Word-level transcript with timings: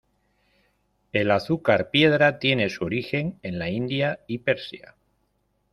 El 1.13 1.29
azúcar 1.29 1.91
piedra 1.91 2.39
tiene 2.39 2.71
su 2.71 2.83
origen 2.85 3.37
en 3.43 3.59
la 3.59 3.69
India 3.69 4.19
y 4.25 4.39
Persia. 4.39 4.95